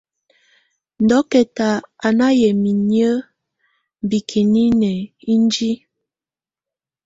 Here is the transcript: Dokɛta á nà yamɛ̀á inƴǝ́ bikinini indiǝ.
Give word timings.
Dokɛta 1.07 1.67
á 2.05 2.07
nà 2.17 2.25
yamɛ̀á 2.41 2.71
inƴǝ́ 2.71 3.25
bikinini 4.09 4.91
indiǝ. 5.31 5.73